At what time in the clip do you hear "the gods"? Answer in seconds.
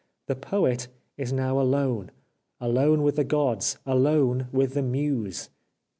3.17-3.77